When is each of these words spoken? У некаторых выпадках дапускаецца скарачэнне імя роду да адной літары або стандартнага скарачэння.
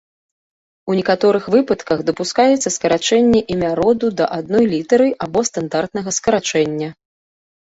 У 0.91 0.93
некаторых 0.99 1.43
выпадках 1.55 2.01
дапускаецца 2.07 2.71
скарачэнне 2.77 3.43
імя 3.57 3.69
роду 3.81 4.07
да 4.23 4.31
адной 4.39 4.65
літары 4.73 5.09
або 5.27 5.45
стандартнага 5.53 6.09
скарачэння. 6.19 6.89